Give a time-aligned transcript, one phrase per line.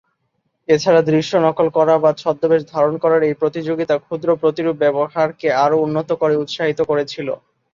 [0.69, 6.09] এছাড়া দৃশ্য নকল করা বা ছদ্মবেশ ধারণ করার এই প্রতিযোগিতা ক্ষুদ্র প্রতিরূপ ব্যবহারকে আরও উন্নত
[6.21, 7.27] করে উৎসাহিত করেছিল।